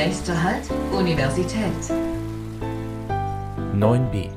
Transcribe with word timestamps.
Nächster 0.00 0.42
Halt, 0.42 0.64
Universität. 0.94 1.74
9b. 3.74 4.30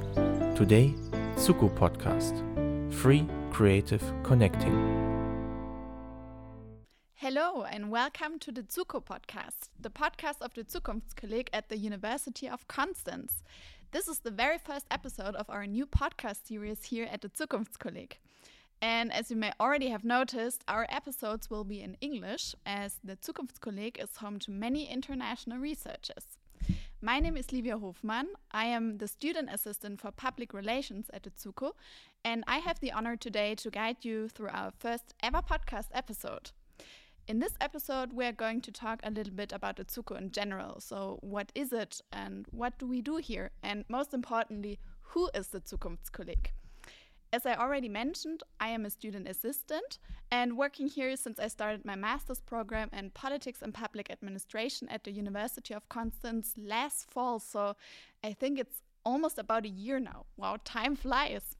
Today, 0.56 0.94
Zuko 1.38 1.70
Podcast. 1.70 2.36
Free 2.90 3.26
Creative 3.50 4.02
Connecting. 4.24 4.74
Hello 7.14 7.62
and 7.62 7.90
welcome 7.90 8.40
to 8.40 8.52
the 8.52 8.64
Zuko 8.64 9.00
podcast, 9.02 9.70
the 9.80 9.90
podcast 9.90 10.42
of 10.42 10.54
the 10.54 10.66
Zukunftskolleg 10.66 11.48
at 11.54 11.70
the 11.70 11.78
University 11.78 12.50
of 12.50 12.68
Constance. 12.68 13.42
This 13.92 14.10
is 14.10 14.20
the 14.20 14.32
very 14.32 14.58
first 14.58 14.86
episode 14.92 15.34
of 15.38 15.50
our 15.50 15.66
new 15.66 15.86
podcast 15.86 16.46
series 16.46 16.84
here 16.84 17.08
at 17.10 17.22
the 17.22 17.30
Zukunftskolleg. 17.30 18.18
And 18.84 19.14
as 19.14 19.32
you 19.32 19.38
may 19.38 19.54
already 19.62 19.88
have 19.92 20.04
noticed, 20.04 20.62
our 20.68 20.86
episodes 20.90 21.50
will 21.50 21.64
be 21.64 21.82
in 21.82 21.96
English, 22.02 22.54
as 22.66 23.00
the 23.02 23.16
Zukunftskolleg 23.16 23.98
is 23.98 24.18
home 24.18 24.40
to 24.40 24.52
many 24.52 24.90
international 24.92 25.58
researchers. 25.58 26.26
My 27.02 27.22
name 27.22 27.38
is 27.38 27.54
Livia 27.54 27.78
Hofmann. 27.78 28.28
I 28.52 28.66
am 28.66 28.98
the 28.98 29.08
student 29.08 29.48
assistant 29.50 30.02
for 30.02 30.12
public 30.12 30.54
relations 30.54 31.10
at 31.14 31.24
the 31.24 31.30
ZUKO, 31.30 31.72
and 32.26 32.44
I 32.46 32.58
have 32.58 32.82
the 32.82 32.92
honor 32.92 33.16
today 33.16 33.56
to 33.56 33.72
guide 33.72 34.04
you 34.04 34.28
through 34.28 34.50
our 34.50 34.74
first 34.78 35.14
ever 35.24 35.42
podcast 35.42 35.88
episode. 35.94 36.52
In 37.26 37.40
this 37.40 37.54
episode, 37.62 38.12
we 38.12 38.26
are 38.26 38.34
going 38.34 38.60
to 38.60 38.72
talk 38.74 39.00
a 39.02 39.12
little 39.12 39.34
bit 39.34 39.54
about 39.54 39.78
the 39.78 39.86
ZUKO 39.86 40.18
in 40.18 40.32
general. 40.32 40.82
So, 40.82 41.20
what 41.22 41.54
is 41.56 41.72
it, 41.72 42.02
and 42.12 42.48
what 42.52 42.78
do 42.80 42.86
we 42.86 43.02
do 43.02 43.16
here? 43.16 43.52
And 43.64 43.86
most 43.88 44.14
importantly, 44.14 44.78
who 45.14 45.30
is 45.34 45.48
the 45.48 45.62
Zukunftskolleg? 45.62 46.48
As 47.34 47.48
I 47.48 47.56
already 47.56 47.90
mentioned, 47.90 48.44
I 48.60 48.68
am 48.68 48.86
a 48.86 48.92
student 48.92 49.28
assistant 49.28 49.98
and 50.30 50.56
working 50.56 50.88
here 50.88 51.16
since 51.16 51.40
I 51.40 51.48
started 51.48 51.84
my 51.84 51.96
master's 51.96 52.40
program 52.40 52.92
in 52.94 53.10
politics 53.10 53.64
and 53.64 53.74
public 53.74 54.12
administration 54.12 54.88
at 54.90 55.04
the 55.04 55.12
University 55.12 55.74
of 55.74 55.90
Constance 55.90 56.54
last 56.56 57.10
fall. 57.10 57.40
So 57.40 57.76
I 58.24 58.34
think 58.34 58.60
it's 58.60 58.84
almost 59.04 59.40
about 59.40 59.66
a 59.66 59.70
year 59.70 60.00
now. 60.00 60.28
Wow, 60.38 60.58
time 60.64 60.96
flies. 60.96 61.56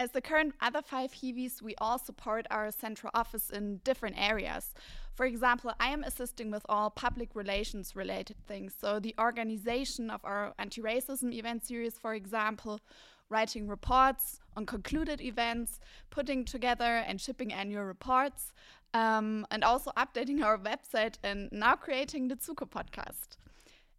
As 0.00 0.12
the 0.12 0.22
current 0.22 0.54
other 0.62 0.80
five 0.80 1.12
Hiwis, 1.12 1.60
we 1.60 1.74
all 1.76 1.98
support 1.98 2.46
our 2.50 2.70
central 2.70 3.10
office 3.12 3.50
in 3.50 3.82
different 3.84 4.16
areas. 4.18 4.72
For 5.12 5.26
example, 5.26 5.74
I 5.78 5.88
am 5.88 6.04
assisting 6.04 6.50
with 6.50 6.64
all 6.70 6.88
public 6.88 7.34
relations 7.34 7.94
related 7.94 8.36
things, 8.46 8.74
so 8.80 8.98
the 8.98 9.14
organization 9.20 10.08
of 10.08 10.22
our 10.24 10.54
anti 10.58 10.80
racism 10.80 11.34
event 11.34 11.66
series, 11.66 11.98
for 11.98 12.14
example, 12.14 12.80
writing 13.28 13.68
reports 13.68 14.40
on 14.56 14.66
concluded 14.66 15.20
events, 15.20 15.80
putting 16.10 16.44
together 16.44 16.84
and 17.06 17.20
shipping 17.20 17.52
annual 17.52 17.84
reports, 17.84 18.52
um, 18.94 19.46
and 19.50 19.64
also 19.64 19.90
updating 19.96 20.42
our 20.42 20.58
website 20.58 21.16
and 21.22 21.50
now 21.52 21.74
creating 21.74 22.28
the 22.28 22.36
Zuko 22.36 22.68
podcast. 22.68 23.36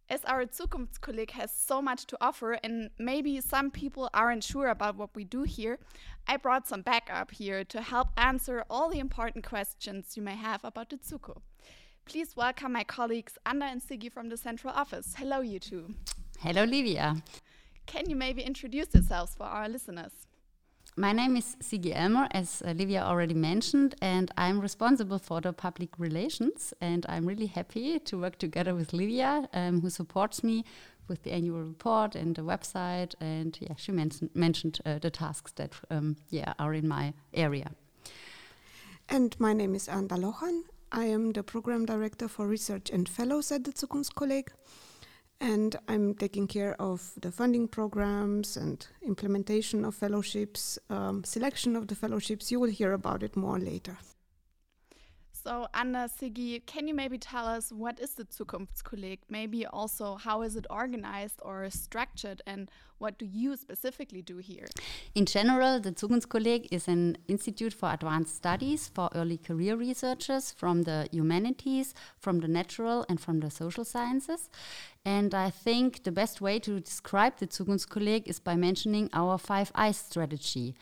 As 0.08 0.22
our 0.26 0.44
Zukunftskolleg 0.44 1.30
has 1.30 1.50
so 1.50 1.80
much 1.80 2.04
to 2.06 2.18
offer, 2.20 2.52
and 2.62 2.90
maybe 2.98 3.40
some 3.40 3.70
people 3.70 4.10
aren't 4.12 4.44
sure 4.44 4.68
about 4.68 4.96
what 4.96 5.16
we 5.16 5.24
do 5.24 5.44
here, 5.44 5.78
I 6.28 6.36
brought 6.36 6.68
some 6.68 6.82
backup 6.82 7.30
here 7.30 7.64
to 7.64 7.80
help 7.80 8.08
answer 8.16 8.64
all 8.68 8.90
the 8.90 8.98
important 8.98 9.46
questions 9.46 10.14
you 10.14 10.22
may 10.22 10.36
have 10.36 10.62
about 10.62 10.90
the 10.90 10.96
Zuko. 10.96 11.40
Please 12.04 12.36
welcome 12.36 12.72
my 12.72 12.84
colleagues 12.84 13.38
Anna 13.46 13.64
and 13.64 13.80
Sigi 13.80 14.12
from 14.12 14.28
the 14.28 14.36
central 14.36 14.74
office. 14.74 15.14
Hello, 15.16 15.40
you 15.40 15.58
two. 15.58 15.94
Hello, 16.38 16.64
Livia. 16.64 17.22
Can 17.86 18.10
you 18.10 18.14
maybe 18.16 18.42
introduce 18.42 18.92
yourselves 18.92 19.34
for 19.34 19.44
our 19.44 19.70
listeners? 19.70 20.12
My 20.96 21.12
name 21.12 21.36
is 21.36 21.56
Sigi 21.60 21.92
Elmer, 21.92 22.28
as 22.30 22.62
Olivia 22.64 23.02
already 23.02 23.34
mentioned, 23.34 23.96
and 24.00 24.30
I'm 24.38 24.60
responsible 24.60 25.18
for 25.18 25.40
the 25.40 25.52
public 25.52 25.90
relations. 25.98 26.72
And 26.80 27.04
I'm 27.08 27.26
really 27.26 27.46
happy 27.46 27.98
to 27.98 28.20
work 28.20 28.38
together 28.38 28.76
with 28.76 28.92
Livia, 28.92 29.48
um, 29.52 29.80
who 29.80 29.90
supports 29.90 30.44
me 30.44 30.64
with 31.08 31.24
the 31.24 31.32
annual 31.32 31.62
report 31.62 32.14
and 32.14 32.36
the 32.36 32.42
website. 32.42 33.16
And 33.20 33.58
yeah, 33.60 33.74
she 33.76 33.90
mentioned, 33.90 34.30
mentioned 34.34 34.78
uh, 34.86 35.00
the 35.00 35.10
tasks 35.10 35.50
that 35.56 35.72
um, 35.90 36.14
yeah 36.30 36.54
are 36.60 36.72
in 36.72 36.86
my 36.86 37.12
area. 37.32 37.72
And 39.08 39.34
my 39.40 39.52
name 39.52 39.74
is 39.74 39.88
Anda 39.88 40.14
Lochan. 40.14 40.62
I 40.92 41.06
am 41.06 41.32
the 41.32 41.42
program 41.42 41.86
director 41.86 42.28
for 42.28 42.46
research 42.46 42.88
and 42.90 43.08
fellows 43.08 43.50
at 43.50 43.64
the 43.64 43.72
Zukunftskolleg 43.72 44.50
and 45.40 45.76
I'm 45.88 46.14
taking 46.14 46.46
care 46.46 46.74
of 46.80 47.12
the 47.20 47.30
funding 47.30 47.68
programs 47.68 48.56
and 48.56 48.86
implementation 49.02 49.84
of 49.84 49.94
fellowships, 49.94 50.78
um, 50.90 51.24
selection 51.24 51.76
of 51.76 51.88
the 51.88 51.94
fellowships. 51.94 52.50
You 52.50 52.60
will 52.60 52.70
hear 52.70 52.92
about 52.92 53.22
it 53.22 53.36
more 53.36 53.58
later. 53.58 53.98
So, 55.46 55.66
Anna, 55.74 56.08
Sigi, 56.08 56.64
can 56.64 56.88
you 56.88 56.94
maybe 56.94 57.18
tell 57.18 57.44
us 57.44 57.70
what 57.70 58.00
is 58.00 58.14
the 58.14 58.24
Zukunftskolleg? 58.24 59.18
Maybe 59.28 59.66
also 59.66 60.14
how 60.14 60.40
is 60.40 60.56
it 60.56 60.66
organized 60.70 61.38
or 61.42 61.68
structured, 61.68 62.40
and 62.46 62.70
what 62.96 63.18
do 63.18 63.26
you 63.26 63.54
specifically 63.58 64.22
do 64.22 64.38
here? 64.38 64.64
In 65.14 65.26
general, 65.26 65.80
the 65.80 65.92
Zukunftskolleg 65.92 66.68
is 66.70 66.88
an 66.88 67.18
institute 67.28 67.74
for 67.74 67.92
advanced 67.92 68.34
studies 68.36 68.88
for 68.88 69.10
early 69.14 69.36
career 69.36 69.76
researchers 69.76 70.50
from 70.50 70.84
the 70.84 71.08
humanities, 71.12 71.92
from 72.18 72.40
the 72.40 72.48
natural, 72.48 73.04
and 73.10 73.20
from 73.20 73.40
the 73.40 73.50
social 73.50 73.84
sciences. 73.84 74.48
And 75.04 75.34
I 75.34 75.50
think 75.50 76.04
the 76.04 76.12
best 76.12 76.40
way 76.40 76.58
to 76.60 76.80
describe 76.80 77.36
the 77.36 77.48
Zukunftskolleg 77.48 78.22
is 78.26 78.40
by 78.40 78.56
mentioning 78.56 79.10
our 79.12 79.36
five 79.36 79.70
I's 79.74 79.98
strategy. 79.98 80.74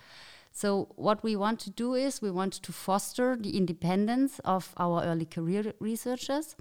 So, 0.52 0.88
what 0.96 1.24
we 1.24 1.34
want 1.34 1.60
to 1.60 1.70
do 1.70 1.94
is 1.94 2.20
we 2.20 2.30
want 2.30 2.52
to 2.52 2.72
foster 2.72 3.36
the 3.36 3.56
independence 3.56 4.38
of 4.44 4.74
our 4.76 5.02
early 5.02 5.24
career 5.24 5.72
researchers. 5.80 6.56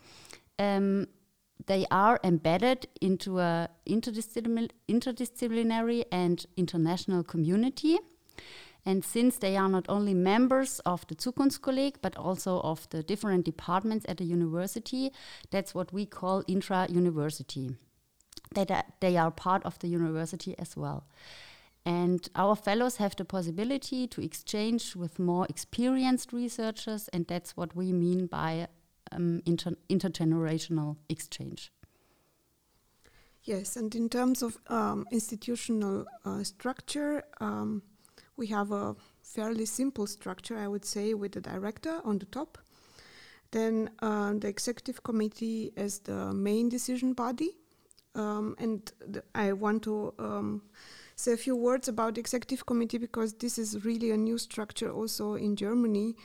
Um, 0.58 1.08
they 1.68 1.86
are 1.92 2.20
embedded 2.24 2.88
into 3.02 3.40
a 3.40 3.70
interdisciplinary 3.88 6.06
and 6.12 6.46
international 6.58 7.24
community. 7.24 8.00
And 8.86 9.06
since 9.06 9.38
they 9.38 9.58
are 9.58 9.70
not 9.70 9.86
only 9.90 10.16
members 10.16 10.80
of 10.86 11.06
the 11.08 11.16
Zukunftskolleg, 11.16 11.96
but 12.02 12.18
also 12.18 12.60
of 12.62 12.90
the 12.90 13.04
different 13.04 13.46
departments 13.46 14.06
at 14.10 14.18
the 14.18 14.24
university, 14.24 15.12
that's 15.52 15.76
what 15.76 15.94
we 15.94 16.06
call 16.06 16.44
intra-university. 16.48 17.76
That 18.56 18.94
they 19.00 19.18
are 19.18 19.32
part 19.32 19.64
of 19.66 19.78
the 19.80 19.88
university 19.88 20.56
as 20.58 20.76
well. 20.76 21.06
And 21.86 22.28
our 22.36 22.56
fellows 22.56 22.98
have 22.98 23.16
the 23.16 23.26
possibility 23.26 24.08
to 24.08 24.22
exchange 24.22 24.96
with 24.96 25.18
more 25.18 25.48
experienced 25.50 26.32
researchers, 26.32 27.08
and 27.08 27.26
that's 27.28 27.58
what 27.58 27.76
we 27.76 27.92
mean 27.92 28.28
by 28.28 28.68
um, 29.12 29.42
inter 29.46 29.72
intergenerational 29.90 30.98
exchange. 31.10 31.72
Yes, 33.44 33.76
and 33.76 33.96
in 33.96 34.10
terms 34.10 34.44
of 34.44 34.58
um, 34.68 35.08
institutional 35.12 36.06
uh, 36.24 36.44
structure, 36.44 37.24
um, 37.40 37.82
we 38.38 38.48
have 38.48 38.72
a 38.72 38.96
fairly 39.24 39.66
simple 39.66 40.06
structure, 40.06 40.58
I 40.58 40.68
would 40.68 40.86
say, 40.86 41.16
with 41.16 41.32
the 41.32 41.42
director 41.42 42.02
on 42.06 42.20
the 42.20 42.28
top. 42.28 42.60
Then 43.50 43.90
uh, 44.00 44.34
the 44.34 44.48
executive 44.48 45.04
committee 45.04 45.74
as 45.76 46.00
the 46.00 46.34
main 46.34 46.70
decision 46.70 47.14
body. 47.14 47.58
Um, 48.14 48.56
and 48.60 48.92
I 49.34 49.54
want 49.54 49.84
to 49.84 50.14
um, 50.20 50.62
say 51.22 51.34
a 51.34 51.38
few 51.38 51.56
words 51.56 51.88
about 51.88 52.16
the 52.16 52.20
executive 52.20 52.66
committee 52.66 52.98
because 52.98 53.34
this 53.34 53.58
is 53.58 53.86
really 53.86 54.12
a 54.12 54.18
new 54.18 54.38
structure 54.38 54.92
also 54.92 55.36
in 55.36 55.56
Germany. 55.56 56.16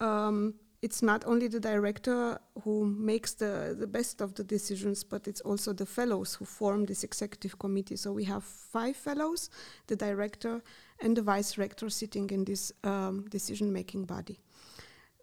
Um, 0.00 0.54
it's 0.82 1.02
not 1.02 1.24
only 1.26 1.48
the 1.48 1.60
director 1.60 2.38
who 2.62 2.84
makes 2.84 3.32
the, 3.32 3.74
the 3.78 3.86
best 3.86 4.20
of 4.20 4.34
the 4.34 4.44
decisions, 4.44 5.02
but 5.02 5.26
it's 5.26 5.40
also 5.40 5.72
the 5.72 5.86
fellows 5.86 6.34
who 6.34 6.44
form 6.44 6.84
this 6.84 7.04
executive 7.04 7.58
committee. 7.58 7.96
So 7.96 8.12
we 8.12 8.24
have 8.24 8.44
five 8.44 8.94
fellows, 8.94 9.48
the 9.86 9.96
director 9.96 10.62
and 11.00 11.16
the 11.16 11.22
vice 11.22 11.56
rector 11.56 11.88
sitting 11.88 12.28
in 12.28 12.44
this 12.44 12.70
um, 12.84 13.24
decision 13.30 13.72
making 13.72 14.04
body. 14.04 14.40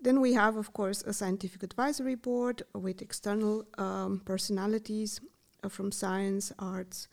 Then 0.02 0.20
we 0.20 0.34
have, 0.34 0.58
of 0.58 0.74
course, 0.74 1.04
a 1.04 1.14
scientific 1.14 1.62
advisory 1.62 2.16
board 2.16 2.64
with 2.74 3.04
external 3.04 3.66
um, 3.78 4.24
personalities 4.26 5.22
uh, 5.64 5.70
from 5.70 5.92
science, 5.92 6.52
arts, 6.58 7.08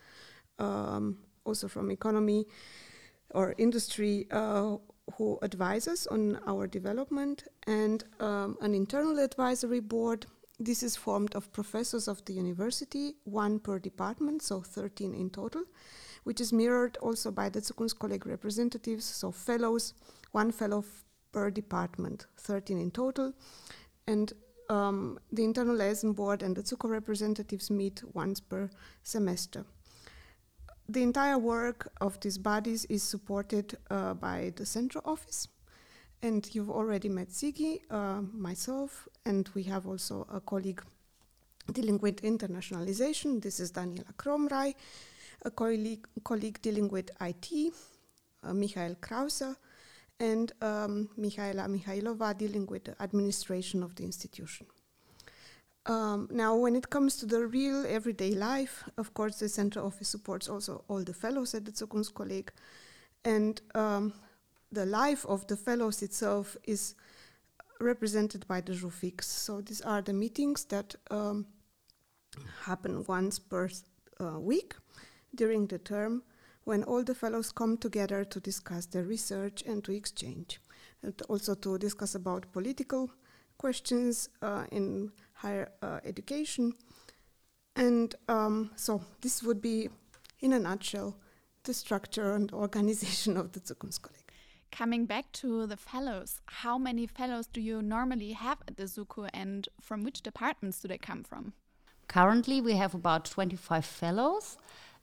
um, 0.59 1.19
also 1.49 1.69
from 1.69 1.91
economy 1.91 2.47
or 3.31 3.55
industry 3.59 4.27
uh, 4.31 4.77
who 5.17 5.39
advise 5.43 5.89
us 5.89 6.07
on 6.07 6.39
our 6.47 6.67
development, 6.67 7.45
and 7.67 8.05
um, 8.21 8.57
an 8.61 8.75
internal 8.75 9.19
advisory 9.19 9.81
board. 9.81 10.27
This 10.61 10.83
is 10.83 10.97
formed 10.97 11.35
of 11.35 11.53
professors 11.53 12.09
of 12.09 12.25
the 12.25 12.33
university, 12.33 13.15
one 13.25 13.59
per 13.61 13.79
department, 13.79 14.43
so 14.43 14.61
13 14.61 15.15
in 15.15 15.31
total, 15.31 15.63
which 16.25 16.41
is 16.41 16.53
mirrored 16.53 16.97
also 17.01 17.31
by 17.31 17.49
the 17.49 17.61
Zukunftskolleg 17.61 18.27
representatives, 18.27 19.05
so 19.05 19.31
fellows, 19.31 19.95
one 20.33 20.51
fellow 20.51 20.85
per 21.33 21.51
department, 21.51 22.27
13 22.39 22.79
in 22.79 22.91
total. 22.91 23.33
And 24.07 24.33
um, 24.69 25.19
the 25.31 25.45
internal 25.45 25.77
liaison 25.77 26.13
board 26.13 26.43
and 26.43 26.57
the 26.57 26.63
Zuko 26.63 26.91
representatives 26.91 27.71
meet 27.71 28.03
once 28.13 28.41
per 28.41 28.69
semester 29.03 29.65
the 30.89 31.03
entire 31.03 31.39
work 31.39 31.93
of 32.01 32.19
these 32.21 32.39
bodies 32.39 32.87
is 32.87 33.03
supported 33.03 33.77
uh, 33.91 34.15
by 34.15 34.53
the 34.57 34.65
central 34.65 35.03
office. 35.05 35.49
And 36.23 36.49
you've 36.55 36.71
already 36.71 37.09
met 37.09 37.29
Sigi, 37.29 37.81
uh, 37.91 38.23
myself, 38.33 39.07
and 39.25 39.49
we 39.55 39.63
have 39.65 39.87
also 39.87 40.27
a 40.33 40.41
colleague 40.41 40.83
dealing 41.73 41.99
with 41.99 42.23
internationalization. 42.23 43.41
This 43.41 43.61
is 43.61 43.71
Daniela 43.71 44.15
Kromrei, 44.17 44.75
a 45.45 45.51
colleague, 45.51 46.07
colleague 46.25 46.61
dealing 46.63 46.89
with 46.89 47.11
IT, 47.21 47.73
uh, 48.43 48.55
Michael 48.55 48.97
Krause, 49.01 49.55
and 50.19 50.51
um, 50.63 51.09
Michaela 51.17 51.69
Mikhailova 51.69 52.37
dealing 52.37 52.67
with 52.67 52.85
the 52.85 53.01
administration 53.01 53.83
of 53.83 53.95
the 53.95 54.05
institution. 54.05 54.67
Um, 55.89 56.29
now, 56.31 56.55
when 56.55 56.77
it 56.77 56.91
comes 56.91 57.17
to 57.17 57.27
the 57.27 57.47
real 57.47 57.87
everyday 57.87 58.33
life, 58.33 58.85
of 58.99 59.15
course, 59.15 59.39
the 59.39 59.49
center 59.49 59.81
office 59.81 60.09
supports 60.09 60.47
also 60.47 60.85
all 60.89 61.03
the 61.03 61.15
fellows 61.15 61.55
at 61.55 61.65
the 61.65 61.73
Zukunftskolleg, 61.73 62.51
and 63.25 63.61
um, 63.75 64.13
the 64.71 64.85
life 64.85 65.25
of 65.27 65.47
the 65.47 65.57
fellows 65.57 66.03
itself 66.03 66.59
is 66.65 66.95
represented 67.81 68.47
by 68.47 68.61
the 68.61 68.75
Jour 68.75 68.91
Fixe. 68.91 69.27
So 69.27 69.63
these 69.63 69.81
are 69.81 70.03
the 70.03 70.13
meetings 70.13 70.65
that 70.67 70.95
um, 71.11 71.47
happen 72.65 73.03
once 73.09 73.39
per 73.39 73.71
uh, 74.21 74.39
week 74.39 74.75
during 75.35 75.69
the 75.69 75.79
term 75.79 76.23
when 76.65 76.85
all 76.85 77.03
the 77.03 77.15
fellows 77.15 77.51
come 77.51 77.79
together 77.79 78.25
to 78.25 78.41
discuss 78.41 78.85
their 78.85 79.05
research 79.05 79.63
and 79.67 79.83
to 79.85 79.93
exchange, 79.93 80.61
and 81.03 81.15
also 81.31 81.55
to 81.55 81.79
discuss 81.79 82.15
about 82.15 82.53
political 82.53 83.11
questions 83.57 84.29
uh, 84.43 84.67
in 84.71 85.11
higher 85.39 85.71
uh, 85.83 86.01
education. 86.05 86.75
And 87.77 88.15
um, 88.29 88.71
so 88.77 89.03
this 89.21 89.43
would 89.43 89.61
be, 89.61 89.89
in 90.41 90.53
a 90.53 90.59
nutshell, 90.59 91.17
the 91.65 91.75
structure 91.75 92.33
and 92.35 92.53
organization 92.65 93.37
of 93.37 93.53
the 93.53 93.61
Zukunftskolleg. 93.61 94.25
Coming 94.71 95.07
back 95.07 95.33
to 95.33 95.67
the 95.67 95.77
fellows, 95.77 96.41
how 96.47 96.77
many 96.77 97.07
fellows 97.07 97.47
do 97.47 97.61
you 97.61 97.81
normally 97.81 98.33
have 98.33 98.59
at 98.69 98.77
the 98.77 98.85
ZUKO 98.85 99.31
and 99.33 99.69
from 99.81 100.05
which 100.05 100.21
departments 100.21 100.81
do 100.81 100.89
they 100.89 100.99
come 100.99 101.25
from? 101.25 101.55
Currently, 102.09 102.61
we 102.61 102.75
have 102.75 102.95
about 102.95 103.25
25 103.25 103.85
fellows. 103.85 104.59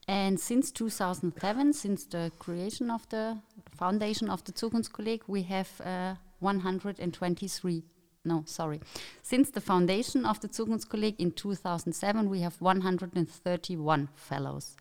And 0.08 0.38
since 0.38 0.70
2007, 0.70 1.72
since 1.72 2.04
the 2.04 2.30
creation 2.38 2.90
of 2.90 3.08
the 3.08 3.38
foundation 3.72 4.30
of 4.30 4.44
the 4.44 4.52
Zukunftskolleg, 4.52 5.22
we 5.26 5.42
have 5.42 5.80
uh, 5.80 6.14
123. 6.38 7.82
No, 8.26 8.42
sorry. 8.44 8.80
Since 9.22 9.50
the 9.50 9.60
foundation 9.60 10.26
of 10.26 10.40
the 10.40 10.48
Zukunftskolleg 10.48 11.14
in 11.18 11.30
2007, 11.30 12.28
we 12.28 12.40
have 12.40 12.60
131 12.60 14.08
fellows. 14.16 14.76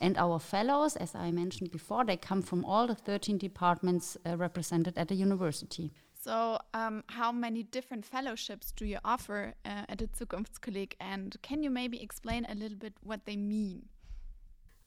And 0.00 0.16
our 0.16 0.38
fellows, 0.38 0.96
as 0.96 1.14
I 1.14 1.30
mentioned 1.30 1.70
before, 1.70 2.04
they 2.06 2.16
come 2.16 2.40
from 2.40 2.64
all 2.64 2.86
the 2.86 2.94
13 2.94 3.36
departments 3.36 4.16
uh, 4.24 4.38
represented 4.38 4.96
at 4.96 5.08
the 5.08 5.16
university. 5.16 5.90
So, 6.18 6.58
um, 6.72 7.04
how 7.08 7.30
many 7.30 7.62
different 7.62 8.06
fellowships 8.06 8.72
do 8.72 8.86
you 8.86 8.98
offer 9.04 9.54
uh, 9.66 9.84
at 9.88 9.98
the 9.98 10.06
Zukunftskolleg? 10.06 10.94
And 10.98 11.36
can 11.42 11.62
you 11.62 11.70
maybe 11.70 12.02
explain 12.02 12.46
a 12.48 12.54
little 12.54 12.78
bit 12.78 12.94
what 13.02 13.26
they 13.26 13.36
mean? 13.36 13.88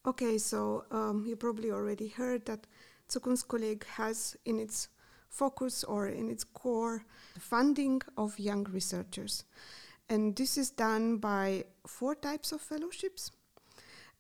Okay, 0.07 0.39
so 0.39 0.85
um, 0.89 1.23
you 1.27 1.35
probably 1.35 1.69
already 1.69 2.07
heard 2.07 2.45
that 2.45 2.65
Zukunftskolleg 3.09 3.83
has 3.83 4.35
in 4.45 4.57
its 4.57 4.87
focus 5.31 5.83
or 5.83 6.07
in 6.07 6.29
its 6.29 6.43
core 6.43 7.03
funding 7.39 8.01
of 8.17 8.37
young 8.37 8.65
researchers. 8.65 9.45
And 10.09 10.35
this 10.35 10.57
is 10.57 10.69
done 10.69 11.17
by 11.17 11.63
four 11.87 12.15
types 12.15 12.51
of 12.51 12.61
fellowships. 12.61 13.31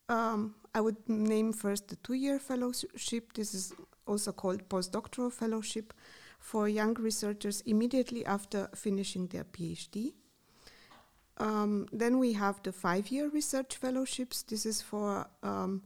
Um, 0.07 0.55
I 0.73 0.81
would 0.81 0.97
name 1.07 1.53
first 1.53 1.89
the 1.89 1.97
two 1.97 2.13
year 2.13 2.39
fellowship. 2.39 3.33
This 3.33 3.53
is 3.53 3.73
also 4.07 4.31
called 4.31 4.67
postdoctoral 4.69 5.31
fellowship 5.31 5.93
for 6.39 6.67
young 6.67 6.93
researchers 6.95 7.61
immediately 7.61 8.25
after 8.25 8.69
finishing 8.73 9.27
their 9.27 9.43
PhD. 9.43 10.13
Um, 11.37 11.87
then 11.91 12.19
we 12.19 12.33
have 12.33 12.61
the 12.63 12.71
five 12.71 13.09
year 13.09 13.29
research 13.29 13.75
fellowships. 13.75 14.43
This 14.43 14.65
is 14.65 14.81
for 14.81 15.27
um, 15.43 15.83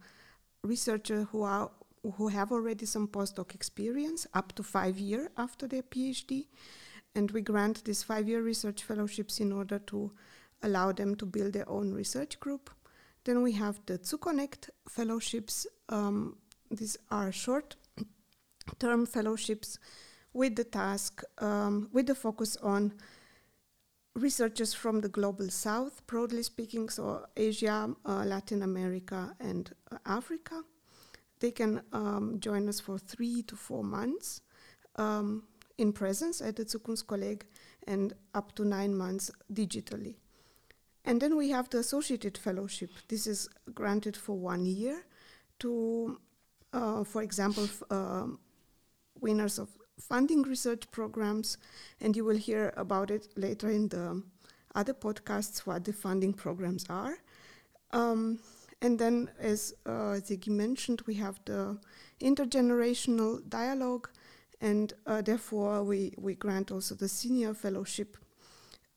researchers 0.63 1.27
who 1.31 1.44
are 1.44 1.72
who 2.12 2.28
have 2.30 2.52
already 2.52 2.86
some 2.86 3.07
postdoc 3.07 3.54
experience 3.56 4.28
up 4.34 4.54
to 4.54 4.63
five 4.63 4.98
years 4.98 5.30
after 5.38 5.68
their 5.68 5.84
PhD. 5.84 6.48
And 7.16 7.31
we 7.31 7.42
grant 7.42 7.84
these 7.86 8.04
five 8.04 8.28
year 8.28 8.42
research 8.42 8.84
fellowships 8.84 9.40
in 9.40 9.52
order 9.52 9.80
to 9.80 10.12
allow 10.62 10.92
them 10.92 11.16
to 11.16 11.25
build 11.25 11.54
their 11.54 11.69
own 11.69 11.94
research 11.94 12.40
group. 12.40 12.69
Then 13.24 13.42
we 13.42 13.54
have 13.54 13.80
the 13.86 13.98
ZUKOnnect 13.98 14.69
fellowships. 14.88 15.66
Um, 15.90 16.38
these 16.69 16.98
are 17.10 17.31
short 17.31 17.75
term 18.80 19.06
fellowships 19.06 19.80
with 20.34 20.56
the 20.56 20.63
task, 20.63 21.24
um, 21.40 21.90
with 21.94 22.08
the 22.08 22.16
focus 22.16 22.58
on 22.58 22.94
researchers 24.16 24.74
from 24.74 25.01
the 25.01 25.10
global 25.10 25.50
south, 25.50 26.06
broadly 26.08 26.44
speaking, 26.44 26.90
so 26.90 27.25
Asia, 27.36 27.90
uh, 28.06 28.24
Latin 28.25 28.62
America, 28.62 29.36
and 29.40 29.72
uh, 29.92 29.98
Africa. 30.06 30.63
They 31.40 31.52
can 31.52 31.82
um, 31.94 32.40
join 32.40 32.70
us 32.70 32.80
for 32.80 32.98
three 32.98 33.44
to 33.44 33.56
four 33.56 33.84
months 33.84 34.42
um, 34.96 35.44
in 35.78 35.92
presence 35.92 36.42
at 36.42 36.56
the 36.56 36.66
Zukunftskolleg 36.66 37.42
and 37.88 38.14
up 38.34 38.56
to 38.56 38.66
nine 38.66 38.96
months 38.96 39.32
digitally. 39.54 40.16
And 41.04 41.22
then 41.22 41.36
we 41.36 41.50
have 41.52 41.70
the 41.70 41.80
associated 41.80 42.38
fellowship. 42.38 42.90
This 43.08 43.28
is 43.28 43.48
granted 43.74 44.18
for 44.18 44.36
one 44.38 44.66
year 44.66 45.06
to, 45.60 46.20
uh, 46.74 47.04
for 47.04 47.22
example, 47.22 47.68
uh, 47.90 48.28
winners 49.22 49.60
of 49.60 49.70
funding 50.00 50.42
research 50.42 50.90
programs, 50.92 51.58
and 52.02 52.16
you 52.16 52.26
will 52.26 52.38
hear 52.38 52.74
about 52.76 53.12
it 53.12 53.28
later 53.38 53.70
in 53.70 53.88
the 53.90 54.24
other 54.74 54.94
podcasts 54.94 55.60
what 55.60 55.86
the 55.86 55.94
funding 55.94 56.34
programs 56.34 56.86
are. 56.90 57.18
Um, 57.92 58.40
and 58.86 59.00
then, 59.00 59.32
as 59.40 59.74
uh, 59.88 60.22
Sigi 60.22 60.50
mentioned, 60.50 61.02
we 61.08 61.16
have 61.16 61.40
the 61.46 61.80
intergenerational 62.22 63.42
dialogue, 63.50 64.10
and 64.62 64.94
uh, 65.08 65.24
therefore 65.24 65.84
we, 65.84 66.14
we 66.20 66.36
grant 66.36 66.72
also 66.72 66.94
the 66.94 67.08
senior 67.08 67.56
fellowship 67.56 68.16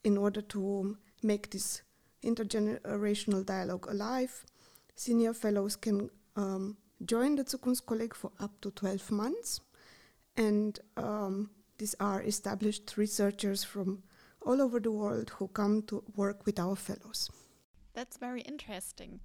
in 0.04 0.18
order 0.18 0.42
to 0.42 0.98
make 1.22 1.48
this 1.50 1.80
intergenerational 2.22 3.46
dialogue 3.46 3.86
alive. 3.90 4.44
Senior 4.94 5.32
fellows 5.32 5.74
can 5.74 6.10
um, 6.36 6.76
join 7.06 7.36
the 7.36 7.44
Zukunftskolleg 7.44 8.12
for 8.12 8.30
up 8.40 8.60
to 8.60 8.70
12 8.72 9.10
months. 9.10 9.62
And 10.36 10.78
um, 10.98 11.48
these 11.78 11.94
are 11.98 12.22
established 12.22 12.98
researchers 12.98 13.64
from 13.64 14.02
all 14.42 14.60
over 14.60 14.80
the 14.80 14.92
world 14.92 15.30
who 15.30 15.48
come 15.48 15.80
to 15.84 16.04
work 16.14 16.44
with 16.44 16.58
our 16.58 16.76
fellows. 16.76 17.30
That's 17.94 18.18
very 18.18 18.42
interesting. 18.42 19.20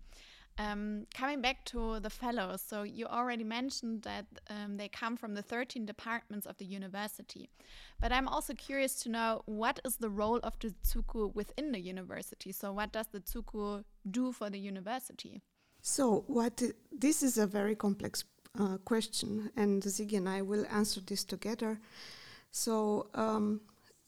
Um, 0.59 1.07
coming 1.15 1.41
back 1.41 1.65
to 1.65 1.99
the 1.99 2.11
fellows, 2.11 2.61
so 2.61 2.83
you 2.83 3.07
already 3.07 3.43
mentioned 3.43 4.03
that 4.03 4.25
um, 4.49 4.77
they 4.77 4.87
come 4.87 5.17
from 5.17 5.33
the 5.33 5.41
13 5.41 5.85
departments 5.85 6.45
of 6.45 6.57
the 6.57 6.65
university. 6.65 7.49
But 7.99 8.11
I'm 8.11 8.27
also 8.27 8.53
curious 8.53 8.95
to 9.03 9.09
know 9.09 9.41
what 9.45 9.79
is 9.83 9.97
the 9.97 10.09
role 10.09 10.39
of 10.43 10.59
the 10.59 10.73
Zuko 10.85 11.33
within 11.33 11.71
the 11.71 11.79
university? 11.79 12.51
So, 12.51 12.71
what 12.71 12.91
does 12.91 13.07
the 13.07 13.21
Zuko 13.21 13.83
do 14.09 14.31
for 14.31 14.51
the 14.51 14.59
university? 14.59 15.41
So, 15.81 16.23
what 16.27 16.61
this 16.91 17.23
is 17.23 17.39
a 17.39 17.47
very 17.47 17.75
complex 17.75 18.23
uh, 18.59 18.77
question, 18.85 19.49
and 19.57 19.81
Sigi 19.81 20.17
and 20.17 20.29
I 20.29 20.43
will 20.43 20.65
answer 20.71 21.01
this 21.01 21.23
together. 21.23 21.79
So, 22.51 23.07
um, 23.15 23.61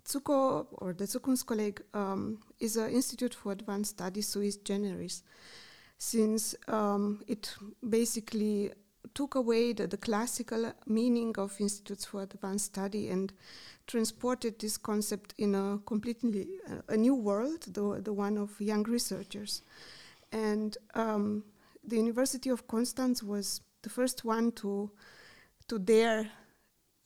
Zuko 0.05 0.67
or 0.73 0.93
the 0.93 1.05
Zukunftskolleg 1.05 1.81
um, 1.95 2.39
is 2.59 2.77
an 2.77 2.91
institute 2.91 3.33
for 3.33 3.51
advanced 3.53 3.97
studies 3.97 4.27
sui 4.27 4.51
generis 4.63 5.23
since 5.97 6.55
um, 6.67 7.23
it 7.27 7.55
basically 7.87 8.71
took 9.13 9.35
away 9.35 9.73
the, 9.73 9.87
the, 9.87 9.97
classical 9.97 10.73
meaning 10.85 11.33
of 11.37 11.55
institutes 11.59 12.05
for 12.05 12.23
advanced 12.23 12.65
study 12.65 13.09
and 13.09 13.31
transported 13.87 14.59
this 14.59 14.77
concept 14.77 15.33
in 15.37 15.55
a 15.55 15.79
completely 15.85 16.47
uh, 16.69 16.81
a 16.89 16.97
new 16.97 17.15
world, 17.15 17.61
the, 17.67 18.01
the 18.03 18.11
one 18.11 18.37
of 18.37 18.59
young 18.59 18.83
researchers. 18.83 19.61
And 20.31 20.77
um, 20.95 21.43
the 21.83 21.95
University 21.95 22.49
of 22.49 22.67
Constance 22.67 23.23
was 23.23 23.61
the 23.83 23.89
first 23.89 24.25
one 24.25 24.51
to 24.53 24.91
to 25.67 25.79
dare 25.79 26.29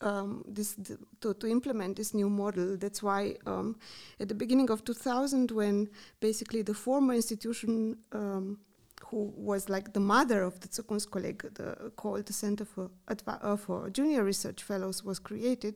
um, 0.01 0.43
this 0.47 0.75
to, 1.21 1.33
to 1.33 1.47
implement 1.47 1.97
this 1.97 2.13
new 2.13 2.29
model. 2.29 2.77
That's 2.77 3.03
why 3.03 3.35
um, 3.45 3.77
at 4.19 4.29
the 4.29 4.35
beginning 4.35 4.69
of 4.69 4.83
2000, 4.83 5.51
when 5.51 5.89
basically 6.19 6.61
the 6.61 6.73
former 6.73 7.13
institution 7.13 7.97
um, 8.11 8.59
who 9.07 9.33
was 9.35 9.69
like 9.69 9.93
the 9.93 9.99
mother 9.99 10.43
of 10.43 10.59
the 10.59 10.67
Zukunftskolleg, 10.67 11.53
the, 11.55 11.91
called 11.95 12.25
the 12.25 12.33
Center 12.33 12.65
for, 12.65 12.89
Adva- 13.07 13.39
uh, 13.43 13.55
for 13.55 13.89
Junior 13.89 14.23
Research 14.23 14.63
Fellows, 14.63 15.03
was 15.03 15.19
created 15.19 15.75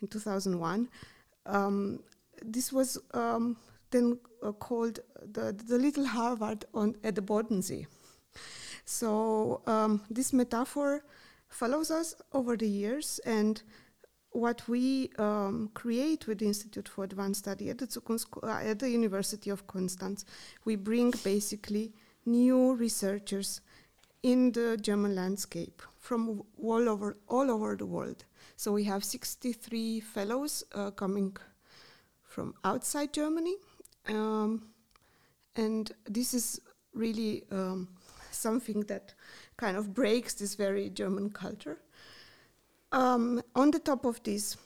in 0.00 0.08
2001. 0.08 0.88
Um, 1.46 2.00
this 2.44 2.72
was 2.72 2.98
um, 3.14 3.56
then 3.90 4.18
uh, 4.42 4.52
called 4.52 5.00
the, 5.20 5.52
the 5.52 5.78
Little 5.78 6.06
Harvard 6.06 6.64
on, 6.74 6.96
at 7.04 7.14
the 7.14 7.22
Bodensee. 7.22 7.86
So 8.84 9.62
um, 9.66 10.02
this 10.10 10.32
metaphor 10.32 11.04
follows 11.48 11.90
us 11.90 12.14
over 12.32 12.56
the 12.56 12.68
years, 12.68 13.20
and 13.24 13.62
what 14.30 14.66
we 14.66 15.10
um, 15.18 15.70
create 15.74 16.26
with 16.26 16.38
the 16.38 16.46
Institute 16.46 16.88
for 16.88 17.04
Advanced 17.04 17.40
Study 17.40 17.70
at 17.70 17.78
the, 17.78 17.86
Zukunft, 17.86 18.26
uh, 18.42 18.70
at 18.70 18.78
the 18.78 18.90
University 18.90 19.50
of 19.50 19.66
Constance, 19.66 20.24
we 20.64 20.74
bring 20.76 21.12
basically 21.22 21.92
new 22.24 22.74
researchers 22.74 23.60
in 24.22 24.52
the 24.52 24.76
German 24.76 25.14
landscape 25.14 25.82
from 25.98 26.42
all 26.62 26.88
over, 26.88 27.16
all 27.28 27.50
over 27.50 27.76
the 27.76 27.86
world. 27.86 28.24
So 28.56 28.72
we 28.72 28.84
have 28.84 29.04
63 29.04 30.00
fellows 30.00 30.64
uh, 30.74 30.90
coming 30.90 31.36
from 32.22 32.54
outside 32.64 33.12
Germany. 33.12 33.56
Um, 34.08 34.68
and 35.56 35.92
this 36.08 36.34
is 36.34 36.60
really 36.94 37.44
um, 37.50 37.88
something 38.30 38.80
that 38.82 39.14
kind 39.56 39.76
of 39.76 39.94
breaks 39.94 40.34
this 40.34 40.54
very 40.54 40.90
German 40.90 41.30
culture. 41.30 41.78
Um, 42.90 43.42
on 43.54 43.70
the 43.70 43.78
top 43.78 44.04
of 44.04 44.22
this, 44.22 44.56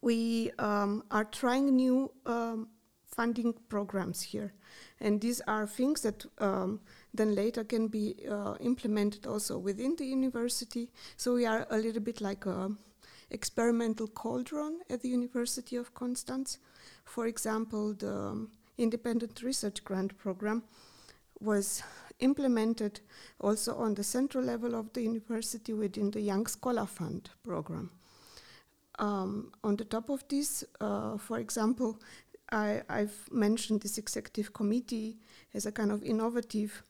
we 0.00 0.50
um, 0.58 1.04
are 1.10 1.24
trying 1.24 1.74
new 1.74 2.12
um, 2.26 2.68
funding 3.06 3.54
programs 3.68 4.22
here. 4.22 4.52
And 5.02 5.20
these 5.20 5.40
are 5.48 5.66
things 5.66 6.00
that 6.02 6.24
um, 6.38 6.80
then 7.12 7.34
later 7.34 7.64
can 7.64 7.88
be 7.88 8.14
uh, 8.30 8.54
implemented 8.60 9.26
also 9.26 9.58
within 9.58 9.96
the 9.96 10.06
university. 10.06 10.88
So 11.16 11.34
we 11.34 11.44
are 11.44 11.66
a 11.70 11.76
little 11.76 12.00
bit 12.00 12.20
like 12.20 12.46
a 12.46 12.70
experimental 13.30 14.06
cauldron 14.06 14.80
at 14.88 15.02
the 15.02 15.08
University 15.08 15.76
of 15.76 15.92
Constance. 15.94 16.58
For 17.04 17.26
example, 17.26 17.94
the 17.94 18.46
Independent 18.78 19.42
Research 19.42 19.82
Grant 19.84 20.16
Program 20.18 20.62
was 21.40 21.82
implemented 22.20 23.00
also 23.40 23.74
on 23.74 23.94
the 23.94 24.04
central 24.04 24.44
level 24.44 24.76
of 24.76 24.92
the 24.92 25.02
university 25.02 25.72
within 25.72 26.12
the 26.12 26.20
Young 26.20 26.46
Scholar 26.46 26.86
Fund 26.86 27.30
program. 27.42 27.90
Um, 28.98 29.52
on 29.64 29.76
the 29.76 29.84
top 29.84 30.10
of 30.10 30.22
this, 30.28 30.62
uh, 30.80 31.16
for 31.16 31.38
example, 31.38 31.98
I, 32.52 32.82
have 32.88 33.14
mentioned 33.32 33.80
this 33.80 33.98
executive 33.98 34.52
committee 34.52 35.16
as 35.54 35.64
a 35.66 35.72
kind 35.72 35.90
of 35.90 36.02
innovative 36.04 36.82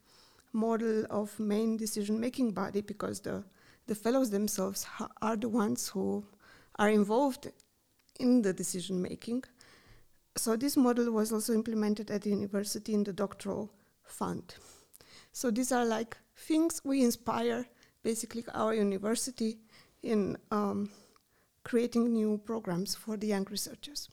model 0.52 1.06
of 1.08 1.38
main 1.38 1.76
decision-making 1.76 2.52
body 2.52 2.80
because 2.80 3.20
the, 3.20 3.44
the 3.86 3.94
fellows 3.94 4.30
themselves 4.30 4.86
are 5.22 5.36
the 5.36 5.48
ones 5.48 5.88
who 5.88 6.24
are 6.76 6.90
involved 6.90 7.50
in 8.18 8.42
the 8.42 8.52
decision-making. 8.52 9.44
So 10.36 10.56
this 10.56 10.76
model 10.76 11.12
was 11.12 11.32
also 11.32 11.54
implemented 11.54 12.10
at 12.10 12.22
the 12.22 12.30
university 12.30 12.92
in 12.92 13.04
the 13.04 13.12
doctoral 13.12 13.70
fund. 14.02 14.54
So 15.32 15.50
these 15.50 15.72
are 15.72 15.84
like 15.84 16.16
things 16.36 16.80
we 16.84 17.02
inspire 17.02 17.66
basically 18.02 18.44
our 18.52 18.74
university 18.74 19.58
in 20.02 20.36
um, 20.50 20.90
creating 21.62 22.12
new 22.12 22.38
programs 22.44 22.94
for 22.94 23.16
the 23.16 23.28
young 23.28 23.46
researchers. 23.48 24.08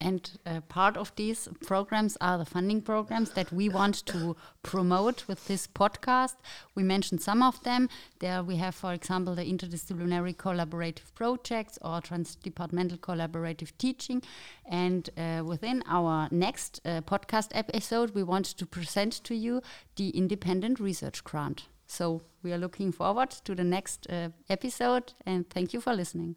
And 0.00 0.30
uh, 0.46 0.60
part 0.68 0.96
of 0.96 1.12
these 1.16 1.48
programs 1.66 2.16
are 2.20 2.38
the 2.38 2.44
funding 2.44 2.82
programs 2.82 3.32
that 3.32 3.52
we 3.52 3.68
want 3.68 4.06
to 4.06 4.36
promote 4.62 5.26
with 5.26 5.48
this 5.48 5.66
podcast. 5.66 6.36
We 6.76 6.84
mentioned 6.84 7.20
some 7.20 7.42
of 7.42 7.60
them. 7.64 7.88
There 8.20 8.44
we 8.44 8.56
have, 8.56 8.76
for 8.76 8.92
example, 8.92 9.34
the 9.34 9.44
interdisciplinary 9.44 10.36
collaborative 10.36 11.12
projects 11.16 11.78
or 11.82 12.00
transdepartmental 12.00 13.00
collaborative 13.00 13.72
teaching. 13.76 14.22
And 14.64 15.10
uh, 15.16 15.42
within 15.44 15.82
our 15.88 16.28
next 16.30 16.80
uh, 16.84 17.00
podcast 17.00 17.48
episode, 17.52 18.14
we 18.14 18.22
want 18.22 18.46
to 18.46 18.66
present 18.66 19.24
to 19.24 19.34
you 19.34 19.62
the 19.96 20.10
independent 20.10 20.78
research 20.78 21.24
grant. 21.24 21.66
So 21.88 22.22
we 22.42 22.52
are 22.52 22.58
looking 22.58 22.92
forward 22.92 23.30
to 23.30 23.54
the 23.54 23.64
next 23.64 24.06
uh, 24.08 24.28
episode 24.48 25.14
and 25.26 25.48
thank 25.50 25.72
you 25.72 25.80
for 25.80 25.92
listening. 25.94 26.36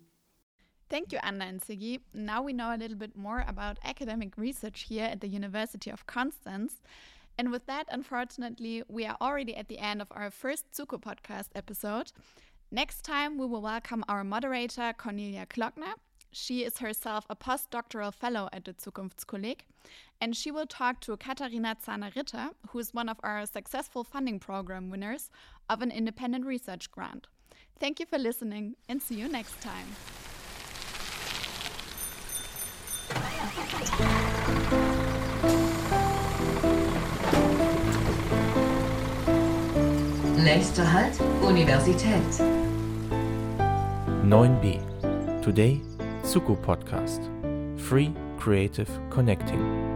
Thank 0.92 1.14
you, 1.14 1.20
Anna 1.24 1.46
and 1.46 1.62
Sigi. 1.62 2.02
Now 2.14 2.42
we 2.42 2.52
know 2.52 2.76
a 2.76 2.78
little 2.78 2.98
bit 2.98 3.16
more 3.16 3.46
about 3.48 3.80
academic 3.82 4.38
research 4.38 4.82
here 4.90 5.06
at 5.06 5.22
the 5.22 5.30
University 5.30 5.90
of 5.90 6.06
Constance. 6.06 6.82
And 7.38 7.50
with 7.50 7.66
that, 7.68 7.88
unfortunately, 7.90 8.84
we 8.90 9.06
are 9.06 9.16
already 9.22 9.56
at 9.56 9.70
the 9.70 9.80
end 9.80 10.02
of 10.02 10.10
our 10.12 10.30
first 10.30 10.66
Zuko 10.74 11.02
podcast 11.02 11.48
episode. 11.56 12.12
Next 12.72 13.04
time, 13.04 13.38
we 13.38 13.46
will 13.46 13.62
welcome 13.62 14.04
our 14.10 14.26
moderator, 14.26 14.94
Cornelia 14.98 15.46
Klockner. 15.46 15.94
She 16.34 16.66
is 16.66 16.80
herself 16.80 17.26
a 17.30 17.38
postdoctoral 17.38 18.14
fellow 18.14 18.50
at 18.52 18.66
the 18.66 18.74
Zukunftskolleg, 18.74 19.60
and 20.20 20.36
she 20.36 20.52
will 20.52 20.68
talk 20.68 21.00
to 21.02 21.16
Katharina 21.16 21.78
Zahner-Ritter, 21.86 22.50
who 22.72 22.80
is 22.80 22.94
one 22.94 23.08
of 23.08 23.18
our 23.24 23.46
successful 23.46 24.04
funding 24.04 24.40
program 24.40 24.90
winners 24.90 25.30
of 25.70 25.82
an 25.82 25.90
independent 25.90 26.46
research 26.46 26.92
grant. 26.92 27.28
Thank 27.80 28.02
you 28.02 28.06
for 28.06 28.18
listening, 28.18 28.76
and 28.90 29.02
see 29.02 29.16
you 29.16 29.30
next 29.30 29.62
time. 29.62 29.88
Nächster 40.54 40.92
Halt, 40.92 41.14
Universität. 41.42 42.12
9b. 44.26 44.80
Today, 45.42 45.80
Suku 46.24 46.58
Podcast. 46.58 47.22
Free 47.78 48.12
Creative 48.38 48.86
Connecting. 49.10 49.91